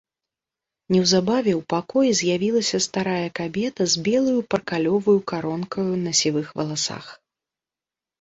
Неўзабаве 0.93 1.51
ў 1.59 1.65
пакоі 1.73 2.09
з'явілася 2.19 2.77
старая 2.85 3.27
кабета 3.39 3.87
з 3.93 4.01
белаю 4.07 4.39
паркалёваю 4.55 5.15
каронкаю 5.33 5.85
на 6.07 6.11
сівых 6.21 6.47
валасах. 6.61 7.05